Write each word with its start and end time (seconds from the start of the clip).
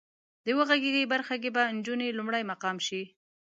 د 0.45 0.47
وغږېږئ 0.57 1.03
برخه 1.13 1.35
کې 1.41 1.49
به 1.55 1.61
انجونې 1.71 2.07
لومړی 2.17 2.43
مقام 2.51 2.77
شي. 2.87 3.03